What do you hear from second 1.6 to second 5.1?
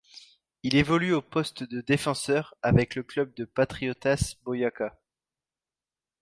de défenseur avec le club de Patriotas Boyacá.